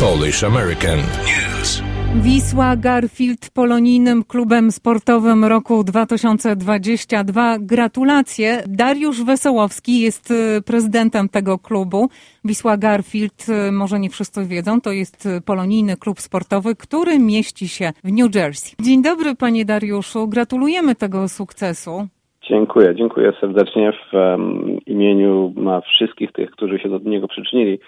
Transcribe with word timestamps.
Polish 0.00 0.44
American 0.44 0.98
News. 0.98 1.82
Wisła 2.14 2.76
Garfield 2.76 3.50
polonijnym 3.54 4.24
klubem 4.24 4.70
sportowym 4.70 5.44
roku 5.44 5.84
2022. 5.84 7.56
Gratulacje. 7.60 8.62
Dariusz 8.68 9.24
Wesołowski 9.24 10.00
jest 10.00 10.30
y, 10.30 10.62
prezydentem 10.66 11.28
tego 11.28 11.58
klubu. 11.58 12.08
Wisła 12.44 12.76
Garfield, 12.76 13.46
y, 13.68 13.72
może 13.72 13.98
nie 14.00 14.10
wszyscy 14.10 14.44
wiedzą, 14.44 14.80
to 14.80 14.92
jest 14.92 15.26
y, 15.26 15.40
polonijny 15.40 15.96
klub 15.96 16.20
sportowy, 16.20 16.74
który 16.74 17.18
mieści 17.18 17.68
się 17.68 17.90
w 18.04 18.12
New 18.12 18.34
Jersey. 18.34 18.76
Dzień 18.80 19.02
dobry 19.02 19.34
panie 19.34 19.64
Dariuszu. 19.64 20.28
Gratulujemy 20.28 20.94
tego 20.94 21.28
sukcesu. 21.28 22.08
Dziękuję, 22.48 22.94
dziękuję 22.94 23.32
serdecznie 23.40 23.92
w 23.92 24.14
um, 24.14 24.78
imieniu 24.86 25.54
wszystkich 25.94 26.32
tych, 26.32 26.50
którzy 26.50 26.78
się 26.78 26.88
do 26.88 26.98
niego 26.98 27.28
przyczynili 27.28 27.78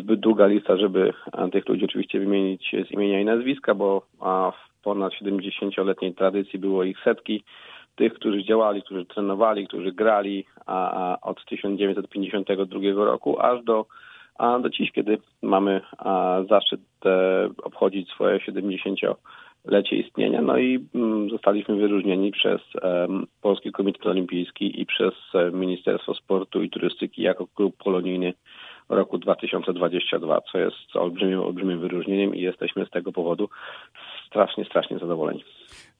zbyt 0.00 0.20
długa 0.20 0.46
lista, 0.46 0.76
żeby 0.76 1.12
tych 1.52 1.68
ludzi 1.68 1.84
oczywiście 1.84 2.20
wymienić 2.20 2.74
z 2.88 2.90
imienia 2.90 3.20
i 3.20 3.24
nazwiska, 3.24 3.74
bo 3.74 4.02
w 4.52 4.82
ponad 4.82 5.12
70-letniej 5.12 6.14
tradycji 6.14 6.58
było 6.58 6.84
ich 6.84 6.98
setki. 7.04 7.42
Tych, 7.96 8.14
którzy 8.14 8.44
działali, 8.44 8.82
którzy 8.82 9.06
trenowali, 9.06 9.66
którzy 9.66 9.92
grali 9.92 10.44
a, 10.66 11.18
od 11.22 11.44
1952 11.44 13.04
roku 13.04 13.40
aż 13.40 13.64
do, 13.64 13.86
a 14.38 14.58
do 14.58 14.70
dziś, 14.70 14.92
kiedy 14.92 15.18
mamy 15.42 15.80
a, 15.98 16.38
zaszczyt 16.50 16.80
e, 17.06 17.48
obchodzić 17.62 18.10
swoje 18.10 18.38
70-lecie 18.38 19.96
istnienia. 19.96 20.42
No 20.42 20.58
i 20.58 20.86
mm, 20.94 21.30
zostaliśmy 21.30 21.76
wyróżnieni 21.76 22.32
przez 22.32 22.60
Polski 23.42 23.72
Komitet 23.72 24.06
Olimpijski 24.06 24.80
i 24.80 24.86
przez 24.86 25.14
e, 25.34 25.50
Ministerstwo 25.50 26.14
Sportu 26.14 26.62
i 26.62 26.70
Turystyki 26.70 27.22
jako 27.22 27.46
klub 27.46 27.76
polonijny 27.84 28.34
roku 28.88 29.18
2022, 29.18 30.40
co 30.52 30.58
jest 30.58 30.96
olbrzymim, 30.96 31.40
olbrzymim 31.40 31.80
wyróżnieniem 31.80 32.34
i 32.34 32.40
jesteśmy 32.40 32.86
z 32.86 32.90
tego 32.90 33.12
powodu 33.12 33.48
strasznie, 34.26 34.64
strasznie 34.64 34.98
zadowoleni. 34.98 35.44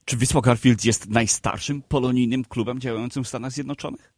Czy 0.04 0.16
Wisła 0.16 0.40
Garfield 0.40 0.84
jest 0.84 1.10
najstarszym 1.10 1.82
polonijnym 1.88 2.44
klubem 2.44 2.78
działającym 2.78 3.24
w 3.24 3.28
Stanach 3.28 3.50
Zjednoczonych? 3.50 4.12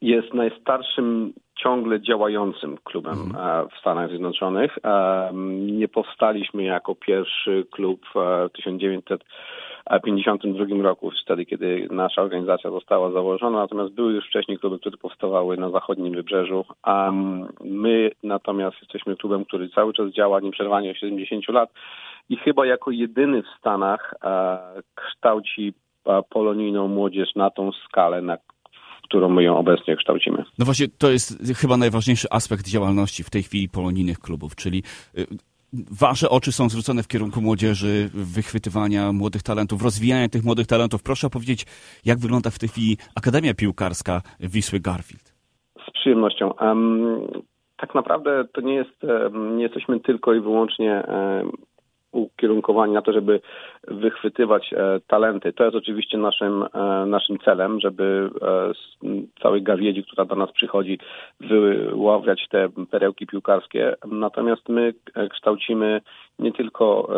Jest 0.00 0.34
najstarszym 0.34 1.32
ciągle 1.62 2.00
działającym 2.00 2.78
klubem 2.84 3.12
mhm. 3.12 3.68
w 3.68 3.80
Stanach 3.80 4.08
Zjednoczonych. 4.08 4.78
Nie 5.52 5.88
powstaliśmy 5.88 6.62
jako 6.62 6.94
pierwszy 6.94 7.66
klub 7.70 8.06
w 8.14 8.50
1900 8.52 9.24
1952 9.84 10.82
roku, 10.82 11.10
wtedy 11.24 11.46
kiedy 11.46 11.88
nasza 11.90 12.22
organizacja 12.22 12.70
została 12.70 13.12
założona, 13.12 13.58
natomiast 13.58 13.94
były 13.94 14.12
już 14.12 14.26
wcześniej 14.26 14.58
kluby, 14.58 14.78
które 14.78 14.96
powstawały 14.96 15.56
na 15.56 15.70
zachodnim 15.70 16.14
wybrzeżu, 16.14 16.64
a 16.82 17.12
my 17.64 18.10
natomiast 18.22 18.76
jesteśmy 18.82 19.16
klubem, 19.16 19.44
który 19.44 19.68
cały 19.68 19.92
czas 19.92 20.10
działa 20.10 20.40
nieprzerwanie 20.40 20.90
od 20.90 20.96
70 20.96 21.48
lat 21.48 21.70
i 22.28 22.36
chyba 22.36 22.66
jako 22.66 22.90
jedyny 22.90 23.42
w 23.42 23.58
Stanach 23.58 24.14
kształci 24.94 25.74
polonijną 26.30 26.88
młodzież 26.88 27.34
na 27.36 27.50
tą 27.50 27.72
skalę, 27.72 28.22
na 28.22 28.38
którą 29.02 29.28
my 29.28 29.42
ją 29.42 29.58
obecnie 29.58 29.96
kształcimy. 29.96 30.44
No 30.58 30.64
właśnie, 30.64 30.86
to 30.98 31.10
jest 31.10 31.54
chyba 31.56 31.76
najważniejszy 31.76 32.28
aspekt 32.30 32.68
działalności 32.68 33.24
w 33.24 33.30
tej 33.30 33.42
chwili 33.42 33.68
polonijnych 33.68 34.18
klubów, 34.18 34.56
czyli 34.56 34.82
y, 35.18 35.26
Wasze 36.00 36.30
oczy 36.30 36.52
są 36.52 36.68
zwrócone 36.68 37.02
w 37.02 37.08
kierunku 37.08 37.40
młodzieży, 37.40 38.10
wychwytywania 38.14 39.12
młodych 39.12 39.42
talentów, 39.42 39.82
rozwijania 39.82 40.28
tych 40.28 40.44
młodych 40.44 40.66
talentów. 40.66 41.02
Proszę 41.02 41.26
opowiedzieć, 41.26 41.66
jak 42.04 42.18
wygląda 42.18 42.50
w 42.50 42.58
tej 42.58 42.68
chwili 42.68 42.96
Akademia 43.16 43.54
Piłkarska 43.54 44.22
Wisły 44.40 44.80
Garfield? 44.80 45.34
Z 45.88 45.90
przyjemnością. 45.92 46.52
Um, 46.60 47.26
tak 47.76 47.94
naprawdę 47.94 48.44
to 48.52 48.60
nie 48.60 48.74
jest, 48.74 49.02
nie 49.56 49.62
jesteśmy 49.62 50.00
tylko 50.00 50.34
i 50.34 50.40
wyłącznie 50.40 51.02
um, 51.08 51.50
ukierunkowani 52.12 52.92
na 52.92 53.02
to, 53.02 53.12
żeby 53.12 53.40
wychwytywać 53.88 54.72
e, 54.72 55.00
talenty. 55.06 55.52
To 55.52 55.64
jest 55.64 55.76
oczywiście 55.76 56.18
naszym, 56.18 56.64
e, 56.74 57.06
naszym 57.06 57.38
celem, 57.38 57.80
żeby 57.80 58.30
e, 58.42 58.74
z 58.74 59.42
całej 59.42 59.62
gawiedzi, 59.62 60.04
która 60.04 60.24
do 60.24 60.34
nas 60.34 60.52
przychodzi, 60.52 60.98
wyławiać 61.40 62.46
te 62.50 62.68
perełki 62.90 63.26
piłkarskie. 63.26 63.96
Natomiast 64.06 64.68
my 64.68 64.94
kształcimy 65.30 66.00
nie 66.38 66.52
tylko 66.52 67.08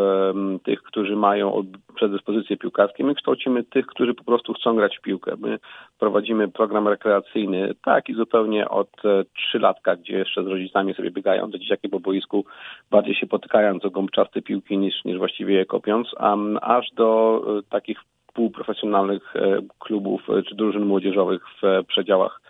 tych, 0.64 0.82
którzy 0.82 1.16
mają 1.16 1.64
predyspozycje 1.98 2.56
piłkarskie, 2.56 3.04
my 3.04 3.14
kształcimy 3.14 3.64
tych, 3.64 3.86
którzy 3.86 4.14
po 4.14 4.24
prostu 4.24 4.52
chcą 4.52 4.76
grać 4.76 4.98
w 4.98 5.00
piłkę. 5.00 5.34
My 5.38 5.58
prowadzimy 5.98 6.48
program 6.48 6.88
rekreacyjny, 6.88 7.74
tak 7.84 8.08
i 8.08 8.14
zupełnie 8.14 8.68
od 8.68 8.90
trzylatka, 9.36 9.96
gdzie 9.96 10.18
jeszcze 10.18 10.44
z 10.44 10.46
rodzicami 10.46 10.94
sobie 10.94 11.10
biegają 11.10 11.50
do 11.50 11.58
dzieciaki 11.58 11.88
po 11.88 12.00
boisku, 12.00 12.44
bardziej 12.90 13.14
się 13.14 13.26
potykają 13.26 13.78
o 13.82 13.90
gąbczaste 13.90 14.42
piłki 14.42 14.78
niż, 14.78 15.04
niż 15.04 15.18
właściwie 15.18 15.54
je 15.54 15.66
kopiąc. 15.66 16.08
Um, 16.20 16.55
aż 16.60 16.90
do 16.90 17.42
e, 17.58 17.62
takich 17.70 17.98
półprofesjonalnych 18.34 19.36
e, 19.36 19.58
klubów 19.78 20.22
e, 20.30 20.42
czy 20.42 20.54
drużyn 20.54 20.84
młodzieżowych 20.84 21.42
w 21.62 21.84
przedziałach 21.86 22.40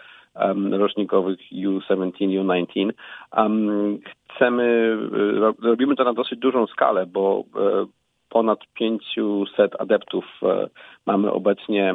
rocznikowych 0.71 1.39
U17, 1.53 2.13
U19. 2.13 2.91
chcemy, 4.29 4.97
robimy 5.63 5.97
to 5.97 6.05
na 6.05 6.13
dosyć 6.13 6.39
dużą 6.39 6.67
skalę, 6.67 7.07
bo 7.07 7.45
ponad 8.29 8.59
500 8.75 9.81
adeptów 9.81 10.25
mamy 11.07 11.33
obecnie 11.33 11.95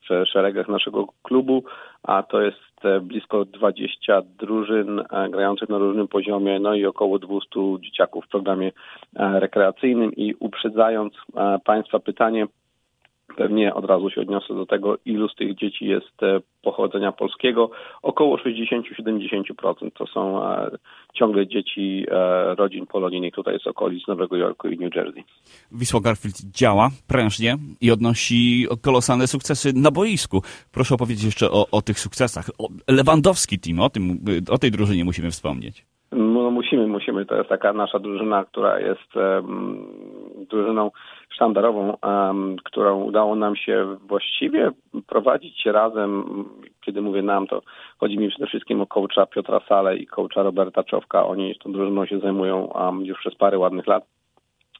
w 0.00 0.26
szeregach 0.28 0.68
naszego 0.68 1.06
klubu, 1.22 1.64
a 2.02 2.22
to 2.22 2.40
jest 2.40 2.67
blisko 3.02 3.44
20 3.44 4.22
drużyn 4.38 5.02
grających 5.30 5.68
na 5.68 5.78
różnym 5.78 6.08
poziomie, 6.08 6.60
no 6.60 6.74
i 6.74 6.86
około 6.86 7.18
200 7.18 7.48
dzieciaków 7.80 8.24
w 8.24 8.28
programie 8.28 8.72
rekreacyjnym. 9.14 10.12
I 10.16 10.34
uprzedzając 10.34 11.14
Państwa 11.64 11.98
pytanie, 11.98 12.46
pewnie 13.36 13.74
od 13.74 13.84
razu 13.84 14.10
się 14.10 14.20
odniosę 14.20 14.54
do 14.54 14.66
tego, 14.66 14.96
ilu 15.04 15.28
z 15.28 15.34
tych 15.34 15.54
dzieci 15.54 15.84
jest 15.84 16.22
e, 16.22 16.40
pochodzenia 16.62 17.12
polskiego. 17.12 17.70
Około 18.02 18.36
60-70% 18.36 19.90
to 19.94 20.06
są 20.06 20.44
e, 20.44 20.70
ciągle 21.14 21.46
dzieci 21.46 22.06
e, 22.10 22.54
rodzin 22.54 22.86
polonijnych 22.86 23.34
tutaj 23.34 23.58
z 23.58 23.66
okolic 23.66 24.08
Nowego 24.08 24.36
Jorku 24.36 24.68
i 24.68 24.78
New 24.78 24.94
Jersey. 24.94 25.24
Wisła 25.72 26.00
Garfield 26.00 26.36
działa 26.36 26.88
prężnie 27.08 27.56
i 27.80 27.90
odnosi 27.90 28.66
kolosalne 28.82 29.26
sukcesy 29.26 29.72
na 29.74 29.90
boisku. 29.90 30.42
Proszę 30.72 30.94
opowiedzieć 30.94 31.24
jeszcze 31.24 31.50
o, 31.50 31.66
o 31.72 31.82
tych 31.82 31.98
sukcesach. 31.98 32.50
O 32.58 32.68
Lewandowski 32.88 33.58
team, 33.58 33.80
o, 33.80 33.90
tym, 33.90 34.18
o 34.50 34.58
tej 34.58 34.70
drużynie 34.70 35.04
musimy 35.04 35.30
wspomnieć. 35.30 35.86
No 36.12 36.50
musimy, 36.50 36.86
musimy. 36.86 37.26
To 37.26 37.34
jest 37.34 37.48
taka 37.48 37.72
nasza 37.72 37.98
drużyna, 37.98 38.44
która 38.44 38.80
jest 38.80 39.16
um, 39.16 39.86
drużyną 40.50 40.90
sztandarową, 41.34 41.96
um, 42.02 42.56
którą 42.64 43.02
udało 43.02 43.36
nam 43.36 43.56
się 43.56 43.96
właściwie 44.06 44.70
prowadzić 45.06 45.66
razem. 45.66 46.24
Kiedy 46.84 47.02
mówię 47.02 47.22
nam, 47.22 47.46
to 47.46 47.62
chodzi 47.98 48.18
mi 48.18 48.28
przede 48.28 48.46
wszystkim 48.46 48.80
o 48.80 48.86
coacha 48.86 49.26
Piotra 49.26 49.60
Sale 49.68 49.96
i 49.96 50.06
coacha 50.06 50.42
Roberta 50.42 50.84
Czowka. 50.84 51.26
Oni 51.26 51.54
tą 51.54 51.72
drużyną 51.72 52.06
się 52.06 52.18
zajmują 52.18 52.64
um, 52.64 53.04
już 53.04 53.18
przez 53.18 53.34
parę 53.34 53.58
ładnych 53.58 53.86
lat. 53.86 54.04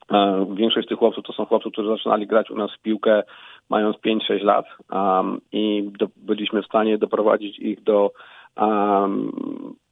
Um, 0.09 0.55
większość 0.55 0.87
tych 0.87 0.97
chłopców 0.97 1.25
to 1.25 1.33
są 1.33 1.45
chłopcy, 1.45 1.71
którzy 1.71 1.89
zaczynali 1.89 2.27
grać 2.27 2.51
u 2.51 2.55
nas 2.55 2.71
w 2.73 2.81
piłkę 2.81 3.23
mając 3.69 3.97
5-6 3.97 4.43
lat 4.43 4.65
i 5.51 5.91
do, 5.99 6.07
byliśmy 6.15 6.61
w 6.61 6.65
stanie 6.65 6.97
doprowadzić 6.97 7.59
ich 7.59 7.83
do 7.83 8.11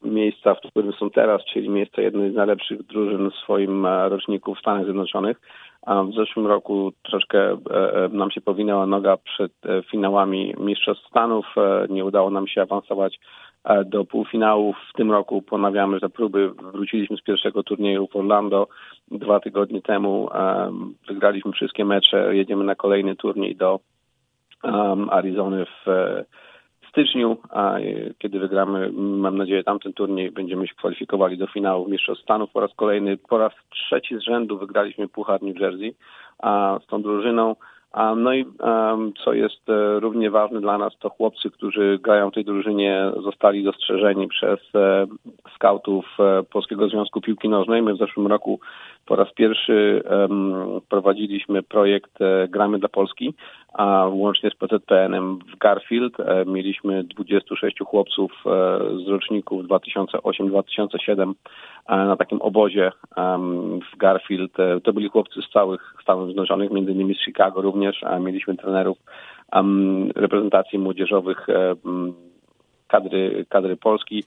miejsca, 0.04 0.56
w 0.56 0.60
którym 0.60 0.94
są 0.94 1.10
teraz, 1.10 1.42
czyli 1.54 1.70
miejsce 1.70 2.02
jednej 2.02 2.32
z 2.32 2.36
najlepszych 2.36 2.84
drużyn 2.84 3.32
w 3.32 3.36
swoim 3.36 3.86
e, 3.86 4.10
roczniku 4.10 4.56
w 4.56 4.60
Stanach 4.60 4.84
Zjednoczonych. 4.84 5.42
W 5.88 6.16
zeszłym 6.16 6.48
roku 6.48 6.92
troszkę 7.04 7.40
e, 7.40 7.56
e, 7.72 8.10
nam 8.12 8.32
się 8.32 8.42
powinęła 8.42 8.86
noga 8.86 9.18
przed 9.18 9.52
finałami 9.92 10.54
Mistrzostw 10.58 11.08
Stanów. 11.08 11.46
Nie 11.90 12.06
udało 12.06 12.30
nam 12.30 12.48
się 12.48 12.62
awansować 12.62 13.20
do 13.86 14.06
półfinałów. 14.06 14.76
W 14.94 14.98
tym 14.98 15.12
roku 15.12 15.42
ponawiamy 15.42 16.00
te 16.00 16.10
próby. 16.10 16.52
Wróciliśmy 16.74 17.18
z 17.18 17.22
pierwszego 17.22 17.64
turnieju 17.64 18.08
w 18.08 18.16
Orlando 18.16 18.68
dwa 19.12 19.40
tygodnie 19.40 19.82
temu. 19.82 20.30
Wygraliśmy 21.08 21.52
wszystkie 21.52 21.86
mecze. 21.86 22.36
Jedziemy 22.36 22.64
na 22.64 22.76
kolejny 22.76 23.16
turniej 23.16 23.56
do 23.56 23.80
Arizony 25.10 25.66
w 25.66 25.86
styczniu, 26.98 27.38
a 27.50 27.76
kiedy 28.20 28.40
wygramy, 28.40 28.92
mam 28.94 29.38
nadzieję, 29.38 29.64
tamten 29.64 29.94
turniej, 29.94 30.32
będziemy 30.32 30.68
się 30.68 30.76
kwalifikowali 30.76 31.38
do 31.38 31.48
finału 31.48 31.90
Mistrzostw 31.90 32.24
Stanów 32.24 32.52
po 32.52 32.60
raz 32.60 32.72
kolejny. 32.76 33.18
Po 33.18 33.38
raz 33.38 33.54
trzeci 33.70 34.16
z 34.16 34.22
rzędu 34.22 34.58
wygraliśmy 34.58 35.08
Puchar 35.08 35.42
New 35.42 35.60
Jersey 35.60 35.96
a, 36.40 36.80
z 36.84 36.88
tą 36.88 37.02
drużyną. 37.02 37.56
A, 37.92 38.16
no 38.16 38.34
i 38.34 38.46
um, 38.60 39.14
co 39.24 39.34
jest 39.34 39.70
e, 39.70 40.00
równie 40.00 40.32
ważne 40.32 40.62
dla 40.62 40.78
nas, 40.78 40.94
to 41.00 41.10
chłopcy, 41.10 41.52
którzy 41.52 42.00
grają 42.02 42.32
w 42.32 42.34
tej 42.34 42.46
drużynie, 42.46 43.12
zostali 43.24 43.64
dostrzeżeni 43.64 44.28
przez 44.28 44.60
e, 44.76 45.08
scoutów 45.56 46.18
Polskiego 46.52 46.90
Związku 46.90 47.22
Piłki 47.22 47.50
Nożnej. 47.50 47.82
My 47.82 47.94
w 47.94 47.98
zeszłym 47.98 48.28
roku 48.28 48.60
po 49.08 49.16
raz 49.16 49.34
pierwszy 49.34 50.04
um, 50.10 50.82
prowadziliśmy 50.90 51.64
projekt 51.64 52.12
Gramy 52.50 52.80
dla 52.80 52.90
Polski, 52.90 53.34
a 53.74 54.08
łącznie 54.08 54.50
z 54.50 54.56
PZPN-em 54.56 55.40
w 55.40 55.58
Garfield 55.58 56.14
mieliśmy 56.46 57.04
26 57.04 57.80
chłopców 57.80 58.32
z 59.06 59.08
roczników 59.08 59.64
2008-2007 59.64 61.34
na 61.90 62.16
takim 62.16 62.42
obozie 62.42 62.92
w 63.94 63.98
Garfield. 63.98 64.52
To 64.84 64.94
byli 64.94 65.10
chłopcy 65.10 65.42
z 65.42 65.54
całych 65.54 65.96
Stanów 66.02 66.26
Zjednoczonych, 66.26 66.72
między 66.72 66.92
innymi 66.92 67.16
z 67.16 67.26
Chicago 67.26 67.62
również, 67.62 68.04
a 68.04 68.20
mieliśmy 68.20 68.56
trenerów 68.56 68.98
reprezentacji 70.16 70.80
młodzieżowych 70.80 71.48
kadry, 72.88 73.46
kadry 73.50 73.78
Polski 73.78 74.24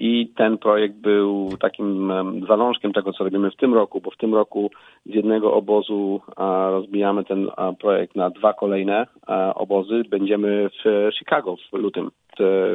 i 0.00 0.32
ten 0.36 0.58
projekt 0.58 0.94
był 0.94 1.48
takim 1.60 2.12
zalążkiem 2.48 2.92
tego, 2.92 3.12
co 3.12 3.24
robimy 3.24 3.50
w 3.50 3.56
tym 3.56 3.74
roku, 3.74 4.00
bo 4.00 4.10
w 4.10 4.16
tym 4.16 4.34
roku 4.34 4.70
z 5.06 5.14
jednego 5.14 5.54
obozu 5.54 6.20
rozbijamy 6.70 7.24
ten 7.24 7.50
projekt 7.80 8.16
na 8.16 8.30
dwa 8.30 8.52
kolejne 8.52 9.06
obozy. 9.54 10.02
Będziemy 10.10 10.70
w 10.84 11.10
Chicago 11.18 11.56
w 11.56 11.72
lutym 11.72 12.10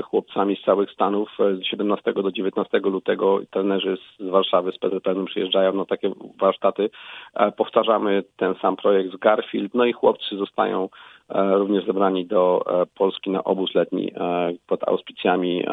chłopcami 0.03 0.57
z 0.61 0.65
całych 0.65 0.91
Stanów 0.91 1.29
z 1.61 1.65
17 1.65 2.13
do 2.13 2.31
19 2.31 2.79
lutego. 2.79 3.39
Trenerzy 3.51 3.97
z 4.19 4.29
Warszawy, 4.29 4.71
z 4.71 4.77
PZPN 4.77 5.25
przyjeżdżają 5.25 5.73
na 5.73 5.85
takie 5.85 6.11
warsztaty. 6.39 6.89
Powtarzamy 7.57 8.23
ten 8.37 8.55
sam 8.61 8.75
projekt 8.75 9.13
z 9.13 9.17
Garfield, 9.17 9.73
no 9.73 9.85
i 9.85 9.93
chłopcy 9.93 10.37
zostają 10.37 10.89
również 11.29 11.85
zebrani 11.85 12.25
do 12.25 12.65
Polski 12.95 13.29
na 13.29 13.43
obóz 13.43 13.75
letni 13.75 14.11
pod 14.67 14.87
auspicjami 14.87 15.65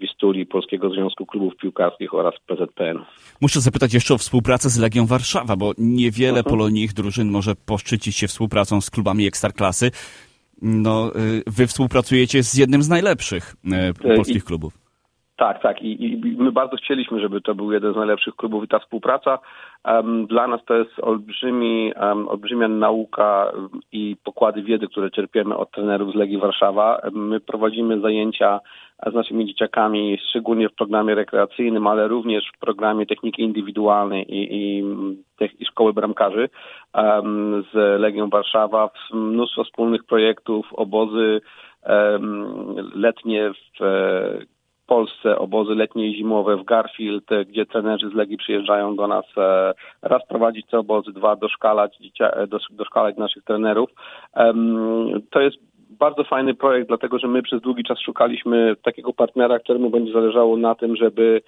Wistuli, 0.00 0.46
Polskiego 0.46 0.90
Związku 0.90 1.26
Klubów 1.26 1.56
Piłkarskich 1.56 2.14
oraz 2.14 2.34
PZPN. 2.46 2.98
Muszę 3.40 3.60
zapytać 3.60 3.94
jeszcze 3.94 4.14
o 4.14 4.18
współpracę 4.18 4.68
z 4.68 4.78
Legią 4.78 5.06
Warszawa, 5.06 5.56
bo 5.56 5.72
niewiele 5.78 6.40
uh-huh. 6.40 6.50
polonich 6.50 6.92
drużyn 6.92 7.30
może 7.30 7.52
poszczycić 7.66 8.16
się 8.16 8.28
współpracą 8.28 8.80
z 8.80 8.90
klubami 8.90 9.26
Ekstraklasy. 9.26 9.90
No, 10.62 11.10
y, 11.16 11.42
wy 11.46 11.66
współpracujecie 11.66 12.42
z 12.42 12.54
jednym 12.54 12.82
z 12.82 12.88
najlepszych 12.88 13.54
y, 13.64 14.14
polskich 14.16 14.44
klubów. 14.44 14.78
Tak, 15.36 15.62
tak. 15.62 15.82
I, 15.82 16.04
I, 16.04 16.36
my 16.38 16.52
bardzo 16.52 16.76
chcieliśmy, 16.76 17.20
żeby 17.20 17.40
to 17.40 17.54
był 17.54 17.72
jeden 17.72 17.92
z 17.92 17.96
najlepszych 17.96 18.34
klubów 18.36 18.64
i 18.64 18.68
ta 18.68 18.78
współpraca 18.78 19.38
dla 20.28 20.46
nas 20.46 20.64
to 20.64 20.74
jest 20.74 20.90
olbrzymi, 21.02 21.92
um, 22.00 22.28
olbrzymia 22.28 22.68
nauka 22.68 23.52
i 23.92 24.16
pokłady 24.24 24.62
wiedzy, 24.62 24.88
które 24.88 25.10
czerpiemy 25.10 25.56
od 25.56 25.70
trenerów 25.70 26.12
z 26.12 26.14
Legii 26.14 26.38
Warszawa. 26.38 27.00
My 27.12 27.40
prowadzimy 27.40 28.00
zajęcia 28.00 28.60
z 29.06 29.14
naszymi 29.14 29.46
dzieciakami, 29.46 30.18
szczególnie 30.28 30.68
w 30.68 30.74
programie 30.74 31.14
rekreacyjnym, 31.14 31.86
ale 31.86 32.08
również 32.08 32.44
w 32.56 32.58
programie 32.58 33.06
techniki 33.06 33.42
indywidualnej 33.42 34.34
i, 34.34 34.54
i, 34.54 34.84
i 35.58 35.66
szkoły 35.66 35.92
bramkarzy 35.92 36.48
um, 36.94 37.64
z 37.72 38.00
Legią 38.00 38.28
Warszawa. 38.28 38.90
Mnóstwo 39.12 39.64
wspólnych 39.64 40.04
projektów, 40.04 40.66
obozy 40.72 41.40
letnie 42.94 43.50
w 43.50 43.78
Polsce 44.90 45.38
obozy 45.38 45.74
letnie 45.74 46.06
i 46.06 46.16
zimowe 46.16 46.56
w 46.56 46.64
Garfield, 46.64 47.24
gdzie 47.46 47.66
trenerzy 47.66 48.08
z 48.08 48.14
Legii 48.14 48.36
przyjeżdżają 48.36 48.96
do 48.96 49.06
nas 49.06 49.24
e, 49.36 49.74
raz 50.02 50.26
prowadzić 50.26 50.66
te 50.66 50.78
obozy, 50.78 51.12
dwa 51.12 51.36
doszkalać, 51.36 51.98
e, 52.20 52.46
doszkalać 52.70 53.16
naszych 53.16 53.44
trenerów. 53.44 53.90
To 55.30 55.40
jest 55.40 55.56
bardzo 55.90 56.24
fajny 56.24 56.54
projekt, 56.54 56.88
dlatego 56.88 57.18
że 57.18 57.28
my 57.28 57.42
przez 57.42 57.60
długi 57.60 57.84
czas 57.84 57.98
szukaliśmy 58.00 58.76
takiego 58.82 59.12
partnera, 59.12 59.58
któremu 59.58 59.90
będzie 59.90 60.12
zależało 60.12 60.56
na 60.56 60.74
tym, 60.74 60.96
żeby 60.96 61.42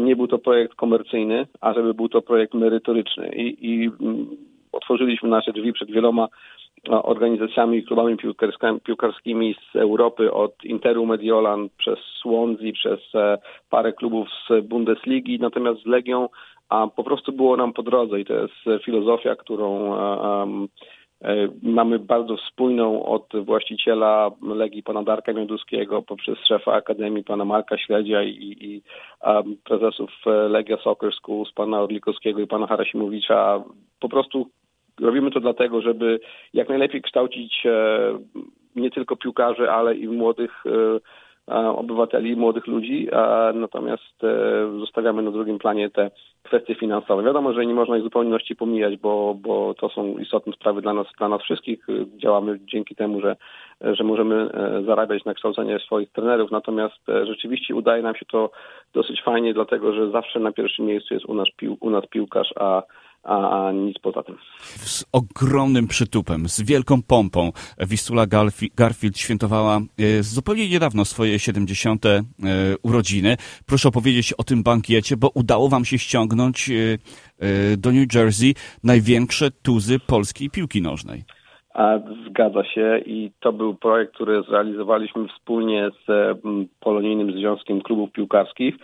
nie 0.00 0.16
był 0.16 0.26
to 0.26 0.38
projekt 0.38 0.74
komercyjny, 0.74 1.46
a 1.60 1.74
żeby 1.74 1.94
był 1.94 2.08
to 2.08 2.22
projekt 2.22 2.54
merytoryczny. 2.54 3.28
I, 3.34 3.66
i 3.70 3.90
mm, 4.00 4.26
otworzyliśmy 4.72 5.28
nasze 5.28 5.52
drzwi 5.52 5.72
przed 5.72 5.90
wieloma 5.90 6.28
organizacjami 6.88 7.78
i 7.78 7.84
klubami 7.84 8.16
piłkarskimi 8.84 9.54
z 9.72 9.76
Europy, 9.76 10.32
od 10.32 10.64
Interu 10.64 11.06
Mediolan 11.06 11.68
przez 11.78 11.98
Swansea, 11.98 12.72
przez 12.72 13.14
e, 13.14 13.38
parę 13.70 13.92
klubów 13.92 14.28
z 14.28 14.66
Bundesligi, 14.66 15.38
natomiast 15.38 15.82
z 15.82 15.86
Legią 15.86 16.28
a 16.70 16.86
po 16.86 17.04
prostu 17.04 17.32
było 17.32 17.56
nam 17.56 17.72
po 17.72 17.82
drodze 17.82 18.20
i 18.20 18.24
to 18.24 18.34
jest 18.34 18.84
filozofia, 18.84 19.36
którą 19.36 19.96
um, 20.40 20.68
mamy 21.62 21.98
bardzo 21.98 22.36
spójną 22.36 23.04
od 23.04 23.26
właściciela 23.44 24.30
Legii 24.42 24.82
pana 24.82 25.02
Darka 25.02 25.32
Mioduskiego 25.32 26.02
poprzez 26.02 26.38
szefa 26.48 26.72
Akademii 26.72 27.24
pana 27.24 27.44
Marka 27.44 27.78
Śledzia 27.78 28.22
i, 28.22 28.56
i 28.60 28.82
um, 29.26 29.56
prezesów 29.64 30.10
Legia 30.48 30.76
Soccer 30.76 31.12
Schools 31.12 31.52
pana 31.52 31.80
Orlikowskiego 31.80 32.40
i 32.40 32.46
pana 32.46 32.66
Harasimowicza. 32.66 33.64
Po 34.00 34.08
prostu 34.08 34.50
Robimy 35.00 35.30
to 35.30 35.40
dlatego, 35.40 35.82
żeby 35.82 36.20
jak 36.54 36.68
najlepiej 36.68 37.02
kształcić 37.02 37.66
e, 37.66 38.18
nie 38.76 38.90
tylko 38.90 39.16
piłkarzy, 39.16 39.70
ale 39.70 39.94
i 39.94 40.08
młodych 40.08 40.64
e, 40.66 41.00
obywateli, 41.76 42.36
młodych 42.36 42.66
ludzi, 42.66 43.08
natomiast 43.54 44.24
e, 44.24 44.78
zostawiamy 44.78 45.22
na 45.22 45.30
drugim 45.30 45.58
planie 45.58 45.90
te 45.90 46.10
kwestie 46.42 46.74
finansowe. 46.74 47.22
Wiadomo, 47.22 47.52
że 47.52 47.66
nie 47.66 47.74
można 47.74 47.96
ich 47.96 48.02
zupełności 48.02 48.56
pomijać, 48.56 48.96
bo, 48.96 49.34
bo 49.34 49.74
to 49.74 49.88
są 49.88 50.18
istotne 50.18 50.52
sprawy 50.52 50.82
dla 50.82 50.94
nas, 50.94 51.06
dla 51.18 51.28
nas 51.28 51.42
wszystkich. 51.42 51.86
Działamy 52.16 52.58
dzięki 52.64 52.94
temu, 52.94 53.20
że, 53.20 53.36
że 53.80 54.04
możemy 54.04 54.50
zarabiać 54.86 55.24
na 55.24 55.34
kształcenie 55.34 55.78
swoich 55.78 56.12
trenerów, 56.12 56.50
natomiast 56.50 57.00
rzeczywiście 57.26 57.74
udaje 57.74 58.02
nam 58.02 58.14
się 58.14 58.26
to 58.26 58.50
dosyć 58.94 59.22
fajnie, 59.22 59.54
dlatego 59.54 59.92
że 59.92 60.10
zawsze 60.10 60.40
na 60.40 60.52
pierwszym 60.52 60.86
miejscu 60.86 61.14
jest 61.14 61.26
u 61.26 61.34
nas, 61.34 61.48
pił, 61.56 61.76
u 61.80 61.90
nas 61.90 62.06
piłkarz, 62.06 62.52
a 62.56 62.82
a, 63.22 63.66
a 63.66 63.72
nic 63.72 63.98
poza 63.98 64.22
tym. 64.22 64.36
Z 64.76 65.04
ogromnym 65.12 65.86
przytupem, 65.86 66.48
z 66.48 66.62
wielką 66.62 67.02
pompą 67.02 67.52
Wistula 67.78 68.26
Garfield 68.76 69.18
świętowała 69.18 69.76
e, 69.76 70.22
zupełnie 70.22 70.68
niedawno 70.68 71.04
swoje 71.04 71.38
70. 71.38 72.06
E, 72.06 72.20
urodziny. 72.82 73.36
Proszę 73.66 73.88
opowiedzieć 73.88 74.32
o 74.32 74.44
tym 74.44 74.62
bankiecie, 74.62 75.16
bo 75.16 75.30
udało 75.34 75.68
wam 75.68 75.84
się 75.84 75.98
ściągnąć 75.98 76.70
e, 76.70 77.76
do 77.76 77.92
New 77.92 78.14
Jersey 78.14 78.54
największe 78.84 79.50
tuzy 79.50 79.98
polskiej 79.98 80.50
piłki 80.50 80.82
nożnej. 80.82 81.24
Zgadza 82.28 82.64
się 82.64 82.98
i 83.06 83.30
to 83.40 83.52
był 83.52 83.74
projekt, 83.74 84.14
który 84.14 84.42
zrealizowaliśmy 84.42 85.28
wspólnie 85.28 85.90
z 86.06 86.38
Polonijnym 86.80 87.32
Związkiem 87.32 87.80
Klubów 87.80 88.12
Piłkarskich. 88.12 88.74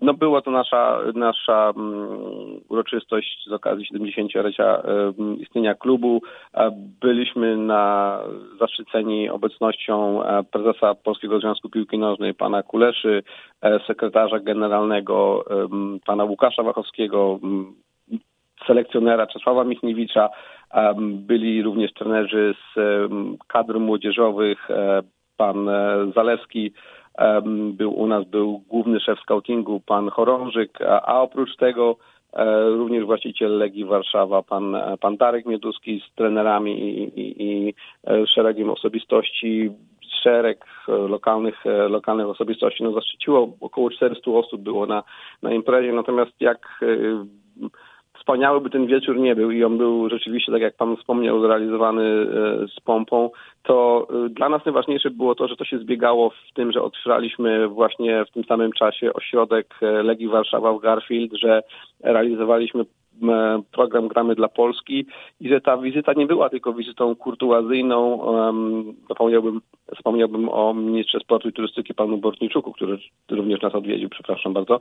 No 0.00 0.14
była 0.14 0.42
to 0.42 0.50
nasza, 0.50 0.98
nasza 1.14 1.72
uroczystość 2.68 3.44
z 3.46 3.52
okazji 3.52 3.86
70-lecia 3.94 4.82
istnienia 5.38 5.74
klubu. 5.74 6.22
Byliśmy 7.00 7.56
na, 7.56 8.20
zaszczyceni 8.60 9.28
obecnością 9.28 10.24
e, 10.24 10.44
prezesa 10.44 10.94
Polskiego 10.94 11.40
Związku 11.40 11.70
Piłki 11.70 11.98
Nożnej, 11.98 12.34
pana 12.34 12.62
Kuleszy, 12.62 13.22
e, 13.62 13.80
sekretarza 13.86 14.38
generalnego, 14.40 15.44
pana 16.06 16.24
Łukasza 16.24 16.62
Wachowskiego, 16.62 17.38
selekcjonera 18.66 19.26
Czesława 19.26 19.64
Michniewicza, 19.64 20.28
byli 21.04 21.62
również 21.62 21.92
trenerzy 21.92 22.54
z 22.74 22.78
kadr 23.48 23.80
młodzieżowych, 23.80 24.70
e, 24.70 25.02
pan 25.36 25.68
Zalewski, 26.14 26.72
był 27.72 28.00
u 28.00 28.06
nas, 28.06 28.24
był 28.24 28.62
główny 28.68 29.00
szef 29.00 29.20
scoutingu, 29.20 29.80
pan 29.80 30.10
Chorążyk, 30.10 30.80
a, 30.80 31.02
a 31.02 31.20
oprócz 31.20 31.56
tego 31.56 31.96
e, 32.32 32.68
również 32.68 33.04
właściciel 33.04 33.58
Legii 33.58 33.84
Warszawa, 33.84 34.42
pan, 34.42 34.76
pan 35.00 35.16
Darek 35.16 35.46
Mioduski 35.46 36.02
z 36.10 36.14
trenerami 36.14 36.80
i, 36.80 37.20
i, 37.20 37.42
i 37.42 37.74
e, 38.06 38.26
szeregiem 38.26 38.70
osobistości, 38.70 39.70
szereg 40.22 40.64
e, 40.88 40.92
lokalnych, 40.92 41.64
lokalnych 41.88 42.26
osobistości. 42.26 42.84
No, 42.84 42.92
zaszczyciło 42.92 43.48
około 43.60 43.90
400 43.90 44.30
osób 44.30 44.60
było 44.60 44.86
na, 44.86 45.02
na 45.42 45.52
imprezie, 45.52 45.92
natomiast 45.92 46.40
jak 46.40 46.80
wspaniały 48.26 48.60
by 48.60 48.70
ten 48.70 48.86
wieczór 48.86 49.18
nie 49.18 49.36
był 49.36 49.50
i 49.50 49.64
on 49.64 49.78
był 49.78 50.10
rzeczywiście, 50.10 50.52
tak 50.52 50.60
jak 50.60 50.76
Pan 50.76 50.96
wspomniał, 50.96 51.40
zrealizowany 51.40 52.02
e, 52.02 52.26
z 52.68 52.80
pompą, 52.80 53.30
to 53.62 54.06
e, 54.26 54.28
dla 54.28 54.48
nas 54.48 54.64
najważniejsze 54.64 55.10
było 55.10 55.34
to, 55.34 55.48
że 55.48 55.56
to 55.56 55.64
się 55.64 55.78
zbiegało 55.78 56.30
w 56.30 56.54
tym, 56.54 56.72
że 56.72 56.82
otwieraliśmy 56.82 57.68
właśnie 57.68 58.24
w 58.24 58.30
tym 58.30 58.44
samym 58.44 58.72
czasie 58.72 59.12
ośrodek 59.12 59.74
e, 59.82 60.02
Legii 60.02 60.28
Warszawa 60.28 60.72
w 60.72 60.80
Garfield, 60.80 61.32
że 61.32 61.62
realizowaliśmy 62.00 62.84
program 63.72 64.08
Gramy 64.08 64.34
dla 64.34 64.48
Polski 64.48 65.06
i 65.40 65.48
że 65.48 65.60
ta 65.60 65.76
wizyta 65.78 66.12
nie 66.12 66.26
była 66.26 66.50
tylko 66.50 66.72
wizytą 66.72 67.16
kurtuazyjną. 67.16 68.20
Zapomniałbym, 69.08 69.60
zapomniałbym 69.96 70.48
o 70.48 70.74
ministrze 70.74 71.20
sportu 71.20 71.48
i 71.48 71.52
turystyki 71.52 71.94
panu 71.94 72.18
Bortniczuku, 72.18 72.72
który 72.72 72.98
również 73.30 73.62
nas 73.62 73.74
odwiedził, 73.74 74.08
przepraszam 74.08 74.52
bardzo. 74.52 74.80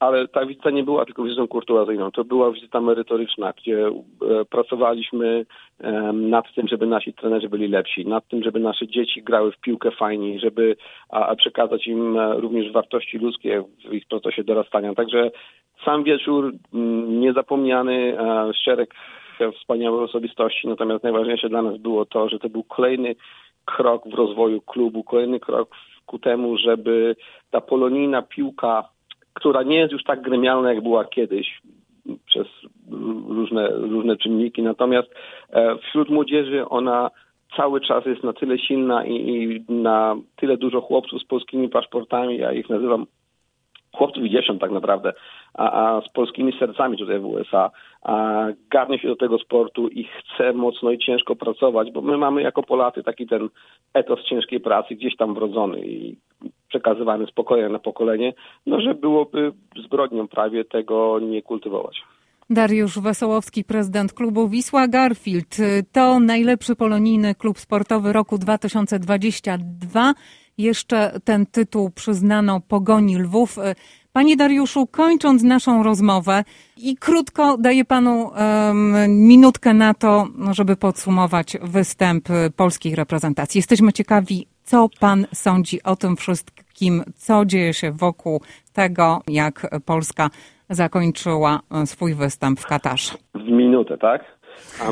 ale 0.00 0.28
ta 0.28 0.46
wizyta 0.46 0.70
nie 0.70 0.84
była 0.84 1.04
tylko 1.04 1.22
wizytą 1.22 1.48
kurtuazyjną. 1.48 2.10
To 2.10 2.24
była 2.24 2.52
wizyta 2.52 2.80
merytoryczna, 2.80 3.52
gdzie 3.52 3.86
e, 3.86 3.92
pracowaliśmy 4.44 5.46
nad 6.12 6.54
tym, 6.54 6.68
żeby 6.68 6.86
nasi 6.86 7.12
trenerzy 7.12 7.48
byli 7.48 7.68
lepsi, 7.68 8.06
nad 8.06 8.28
tym, 8.28 8.42
żeby 8.42 8.60
nasze 8.60 8.88
dzieci 8.88 9.22
grały 9.22 9.52
w 9.52 9.60
piłkę 9.60 9.90
fajniej, 9.90 10.40
żeby 10.40 10.76
przekazać 11.36 11.86
im 11.86 12.18
e, 12.18 12.34
również 12.40 12.72
wartości 12.72 13.18
ludzkie 13.18 13.64
w 13.88 13.94
ich 13.94 14.06
procesie 14.06 14.44
dorastania. 14.44 14.94
Także 14.94 15.30
sam 15.84 16.04
wieczór 16.04 16.52
mm, 16.74 17.20
niezapomniany, 17.20 18.16
szereg 18.64 18.94
wspaniałych 19.60 20.02
osobistości, 20.02 20.68
natomiast 20.68 21.04
najważniejsze 21.04 21.48
dla 21.48 21.62
nas 21.62 21.78
było 21.78 22.04
to, 22.04 22.28
że 22.28 22.38
to 22.38 22.48
był 22.48 22.64
kolejny 22.64 23.14
krok 23.64 24.08
w 24.08 24.14
rozwoju 24.14 24.60
klubu, 24.60 25.04
kolejny 25.04 25.40
krok 25.40 25.68
ku 26.06 26.18
temu, 26.18 26.56
żeby 26.58 27.16
ta 27.50 27.60
polonijna 27.60 28.22
piłka, 28.22 28.88
która 29.34 29.62
nie 29.62 29.76
jest 29.76 29.92
już 29.92 30.04
tak 30.04 30.22
gremialna, 30.22 30.72
jak 30.72 30.82
była 30.82 31.04
kiedyś, 31.04 31.62
przez 32.26 32.46
różne, 33.28 33.68
różne 33.68 34.16
czynniki, 34.16 34.62
natomiast 34.62 35.08
e, 35.50 35.78
wśród 35.78 36.10
młodzieży 36.10 36.68
ona 36.68 37.10
cały 37.56 37.80
czas 37.80 38.06
jest 38.06 38.22
na 38.22 38.32
tyle 38.32 38.58
silna 38.58 39.04
i, 39.04 39.14
i 39.14 39.72
na 39.72 40.16
tyle 40.36 40.56
dużo 40.56 40.80
chłopców 40.80 41.22
z 41.22 41.24
polskimi 41.24 41.68
paszportami, 41.68 42.38
ja 42.38 42.52
ich 42.52 42.70
nazywam 42.70 43.06
chłopców 43.96 44.24
i 44.24 44.30
dziewcząt 44.30 44.60
tak 44.60 44.70
naprawdę, 44.70 45.12
a, 45.54 45.96
a, 45.96 46.00
z 46.00 46.12
polskimi 46.12 46.52
sercami 46.58 46.98
tutaj 46.98 47.18
w 47.20 47.26
USA, 47.26 47.70
a 48.02 48.44
garnie 48.70 48.98
się 48.98 49.08
do 49.08 49.16
tego 49.16 49.38
sportu 49.38 49.88
i 49.88 50.04
chce 50.04 50.52
mocno 50.52 50.90
i 50.90 50.98
ciężko 50.98 51.36
pracować, 51.36 51.90
bo 51.90 52.00
my 52.00 52.18
mamy 52.18 52.42
jako 52.42 52.62
Polacy 52.62 53.02
taki 53.02 53.26
ten 53.26 53.48
etos 53.94 54.24
ciężkiej 54.24 54.60
pracy 54.60 54.94
gdzieś 54.94 55.16
tam 55.16 55.34
wrodzony 55.34 55.80
i 55.80 56.16
przekazywany 56.68 57.26
z 57.26 57.32
na 57.70 57.78
pokolenie, 57.78 58.32
no 58.66 58.80
że 58.80 58.94
byłoby 58.94 59.52
zbrodnią 59.84 60.28
prawie 60.28 60.64
tego 60.64 61.18
nie 61.20 61.42
kultywować. 61.42 62.02
Dariusz 62.50 62.98
Wesołowski, 62.98 63.64
prezydent 63.64 64.12
klubu 64.12 64.48
Wisła 64.48 64.88
Garfield. 64.88 65.56
To 65.92 66.20
najlepszy 66.20 66.76
polonijny 66.76 67.34
klub 67.34 67.58
sportowy 67.58 68.12
roku 68.12 68.38
2022. 68.38 70.14
Jeszcze 70.58 71.20
ten 71.24 71.46
tytuł 71.46 71.90
przyznano 71.90 72.60
Pogoni 72.60 73.18
Lwów. 73.18 73.58
Panie 74.12 74.36
Dariuszu, 74.36 74.86
kończąc 74.86 75.42
naszą 75.42 75.82
rozmowę 75.82 76.44
i 76.76 76.96
krótko 76.96 77.58
daję 77.58 77.84
panu 77.84 78.30
um, 78.30 78.94
minutkę 79.08 79.74
na 79.74 79.94
to, 79.94 80.26
żeby 80.50 80.76
podsumować 80.76 81.56
występ 81.62 82.28
polskiej 82.56 82.94
reprezentacji. 82.94 83.58
Jesteśmy 83.58 83.92
ciekawi, 83.92 84.46
co 84.64 84.88
pan 85.00 85.26
sądzi 85.34 85.82
o 85.82 85.96
tym 85.96 86.16
wszystkim, 86.16 87.02
co 87.16 87.44
dzieje 87.44 87.74
się 87.74 87.92
wokół 87.92 88.40
tego, 88.72 89.22
jak 89.28 89.66
Polska 89.84 90.30
zakończyła 90.70 91.60
swój 91.84 92.14
występ 92.14 92.60
w 92.60 92.66
Katarze. 92.66 93.14
W 93.34 93.48
minutę, 93.48 93.98
tak? 93.98 94.24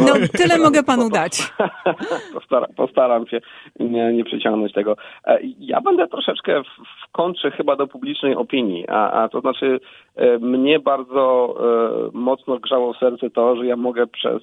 No, 0.00 0.06
no 0.06 0.26
tyle 0.38 0.58
mogę 0.66 0.82
panu 0.82 1.10
dać. 1.10 1.52
Postaram, 2.34 2.70
postaram 2.76 3.26
się 3.26 3.40
nie, 3.80 4.12
nie 4.12 4.24
przyciągnąć 4.24 4.72
tego. 4.72 4.96
E, 5.26 5.38
ja 5.58 5.80
będę 5.80 6.08
troszeczkę 6.08 6.62
w, 6.62 6.66
w 6.66 7.12
kontrze 7.12 7.50
chyba 7.50 7.76
do 7.76 7.86
publicznej 7.86 8.34
opinii, 8.34 8.88
a, 8.88 9.10
a 9.10 9.28
to 9.28 9.40
znaczy 9.40 9.80
e, 10.16 10.38
mnie 10.38 10.78
bardzo 10.78 11.54
e, 11.58 12.18
mocno 12.18 12.58
grzało 12.58 12.92
w 12.92 12.98
serce 12.98 13.30
to, 13.30 13.56
że 13.56 13.66
ja 13.66 13.76
mogę 13.76 14.06
przez 14.06 14.42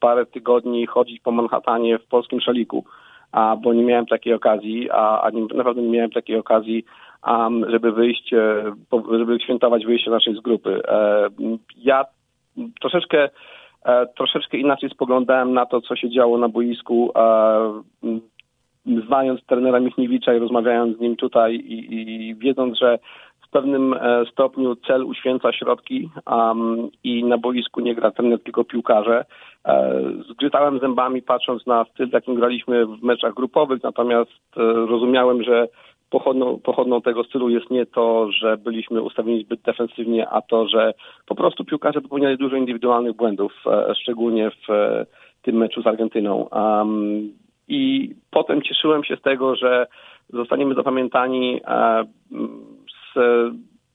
parę 0.00 0.26
tygodni 0.26 0.86
chodzić 0.86 1.20
po 1.20 1.30
Manhattanie 1.30 1.98
w 1.98 2.06
polskim 2.06 2.40
szaliku, 2.40 2.84
a, 3.32 3.56
bo 3.62 3.74
nie 3.74 3.82
miałem 3.82 4.06
takiej 4.06 4.34
okazji, 4.34 4.90
a, 4.90 5.22
a 5.22 5.30
nie, 5.30 5.46
naprawdę 5.54 5.82
nie 5.82 5.90
miałem 5.90 6.10
takiej 6.10 6.36
okazji 6.36 6.84
um, 7.26 7.70
żeby 7.70 7.92
wyjść, 7.92 8.34
żeby 9.18 9.40
świętować 9.40 9.86
wyjście 9.86 10.10
naszej 10.10 10.36
z 10.36 10.40
grupy. 10.40 10.82
Ja 11.76 12.04
troszeczkę 12.80 13.28
E, 13.28 13.30
troszeczkę 14.16 14.58
inaczej 14.58 14.90
spoglądałem 14.90 15.52
na 15.52 15.66
to, 15.66 15.80
co 15.80 15.96
się 15.96 16.10
działo 16.10 16.38
na 16.38 16.48
boisku, 16.48 17.12
znając 19.06 19.44
trenera 19.46 19.80
Michniewicza 19.80 20.34
i 20.34 20.38
rozmawiając 20.38 20.96
z 20.96 21.00
nim 21.00 21.16
tutaj 21.16 21.54
i, 21.54 21.94
i 21.94 22.34
wiedząc, 22.34 22.78
że 22.78 22.98
w 23.46 23.50
pewnym 23.50 23.94
e, 23.94 24.24
stopniu 24.32 24.76
cel 24.76 25.04
uświęca 25.04 25.52
środki 25.52 26.10
um, 26.26 26.88
i 27.04 27.24
na 27.24 27.38
boisku 27.38 27.80
nie 27.80 27.94
gra 27.94 28.10
trener, 28.10 28.42
tylko 28.42 28.64
piłkarze. 28.64 29.24
E, 29.64 30.00
zgrzytałem 30.30 30.78
zębami 30.78 31.22
patrząc 31.22 31.66
na 31.66 31.84
styl, 31.84 32.08
jakim 32.12 32.34
graliśmy 32.34 32.86
w 32.86 33.02
meczach 33.02 33.34
grupowych, 33.34 33.82
natomiast 33.82 34.30
e, 34.56 34.60
rozumiałem, 34.62 35.42
że 35.42 35.68
pochodną, 36.12 36.58
pochodną 36.58 37.02
tego 37.02 37.24
stylu 37.24 37.48
jest 37.48 37.70
nie 37.70 37.86
to, 37.86 38.32
że 38.32 38.56
byliśmy 38.56 39.02
ustawieni 39.02 39.44
zbyt 39.44 39.60
defensywnie, 39.60 40.28
a 40.28 40.42
to, 40.42 40.68
że 40.68 40.94
po 41.26 41.34
prostu 41.34 41.64
piłkarze 41.64 42.00
popełniali 42.00 42.36
dużo 42.36 42.56
indywidualnych 42.56 43.16
błędów, 43.16 43.52
e, 43.66 43.94
szczególnie 43.94 44.50
w 44.50 44.70
e, 44.70 45.06
tym 45.42 45.56
meczu 45.56 45.82
z 45.82 45.86
Argentyną. 45.86 46.48
Um, 46.52 47.32
I 47.68 48.10
potem 48.30 48.62
cieszyłem 48.62 49.04
się 49.04 49.16
z 49.16 49.22
tego, 49.22 49.56
że 49.56 49.86
zostaniemy 50.30 50.74
zapamiętani 50.74 51.60
e, 51.66 52.04
z 53.14 53.18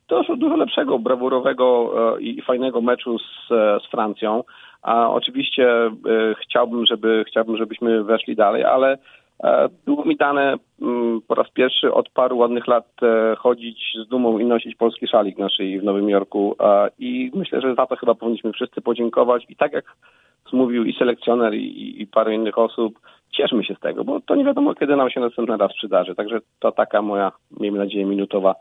dużo, 0.09 0.35
dużo 0.35 0.55
lepszego, 0.55 0.99
brawurowego 0.99 1.93
i 2.19 2.41
fajnego 2.41 2.81
meczu 2.81 3.19
z, 3.19 3.47
z 3.83 3.91
Francją. 3.91 4.43
A 4.81 5.09
oczywiście 5.09 5.91
chciałbym, 6.41 6.85
żeby, 6.85 7.23
chciałbym, 7.27 7.57
żebyśmy 7.57 8.03
weszli 8.03 8.35
dalej, 8.35 8.63
ale 8.63 8.97
było 9.85 10.05
mi 10.05 10.15
dane 10.15 10.57
mm, 10.81 11.21
po 11.27 11.35
raz 11.35 11.51
pierwszy 11.51 11.93
od 11.93 12.09
paru 12.09 12.37
ładnych 12.37 12.67
lat 12.67 12.87
e, 13.01 13.35
chodzić 13.35 13.79
z 14.05 14.07
dumą 14.07 14.39
i 14.39 14.45
nosić 14.45 14.75
polski 14.75 15.07
szalik 15.07 15.37
naszej 15.37 15.79
w 15.79 15.83
Nowym 15.83 16.09
Jorku. 16.09 16.55
I 16.99 17.31
myślę, 17.33 17.61
że 17.61 17.75
za 17.75 17.85
to 17.85 17.95
chyba 17.95 18.15
powinniśmy 18.15 18.53
wszyscy 18.53 18.81
podziękować. 18.81 19.45
I 19.49 19.55
tak 19.55 19.73
jak 19.73 19.85
mówił 20.53 20.85
i 20.85 20.93
selekcjoner 20.93 21.53
i, 21.53 22.01
i 22.01 22.07
parę 22.07 22.35
innych 22.35 22.57
osób, 22.57 22.99
cieszmy 23.31 23.63
się 23.63 23.75
z 23.75 23.79
tego, 23.79 24.03
bo 24.03 24.21
to 24.21 24.35
nie 24.35 24.45
wiadomo, 24.45 24.75
kiedy 24.75 24.95
nam 24.95 25.09
się 25.09 25.19
następny 25.19 25.57
raz 25.57 25.73
przydarzy. 25.73 26.15
Także 26.15 26.39
to 26.59 26.71
taka 26.71 27.01
moja, 27.01 27.31
miejmy 27.59 27.77
nadzieję, 27.77 28.05
minutowa 28.05 28.55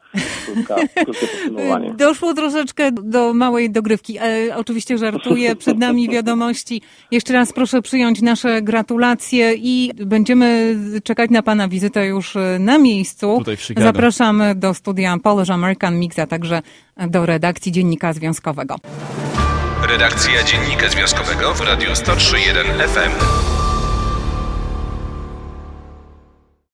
krótka, 0.47 0.75
krótkie 1.05 1.27
podsumowanie. 1.27 1.95
Doszło 1.99 2.35
troszeczkę 2.35 2.93
do 2.93 3.35
małej 3.35 3.71
dogrywki. 3.71 4.19
E, 4.19 4.57
oczywiście 4.57 4.99
żartuję, 4.99 5.57
przed 5.63 5.79
nami 5.79 6.09
wiadomości. 6.09 6.83
Jeszcze 7.11 7.33
raz 7.33 7.53
proszę 7.53 7.83
przyjąć 7.83 8.23
nasze 8.23 8.63
gratulacje 8.63 9.55
i 9.57 9.91
będziemy 10.07 10.77
czekać 11.05 11.31
na 11.31 11.43
Pana 11.43 11.69
wizytę 11.69 12.07
już 12.07 12.37
e, 12.37 12.59
na 12.59 12.79
miejscu. 12.79 13.43
Zapraszamy 13.77 14.55
do 14.55 14.75
studia 14.75 15.17
Polish 15.23 15.51
American 15.51 15.99
Mix, 15.99 16.19
a 16.19 16.27
także 16.27 16.63
do 17.09 17.27
redakcji 17.27 17.73
Dziennika 17.73 18.13
Związkowego. 18.13 18.77
Redakcja 19.91 20.43
Dziennika 20.43 20.89
Związkowego 20.89 21.55
w 21.55 21.61
Radiu 21.61 21.89
103.1 21.91 22.89
FM. 22.89 23.66